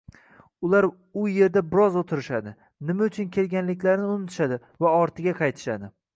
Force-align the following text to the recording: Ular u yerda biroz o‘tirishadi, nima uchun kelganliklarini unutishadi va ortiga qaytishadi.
Ular 0.69 0.85
u 0.91 1.25
yerda 1.33 1.63
biroz 1.73 1.99
o‘tirishadi, 2.01 2.55
nima 2.89 3.07
uchun 3.11 3.31
kelganliklarini 3.37 4.09
unutishadi 4.17 4.61
va 4.87 4.97
ortiga 5.05 5.37
qaytishadi. 5.45 5.95